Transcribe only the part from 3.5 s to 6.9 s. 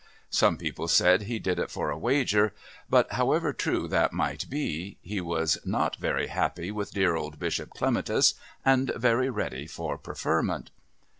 true that might be, he was not very happy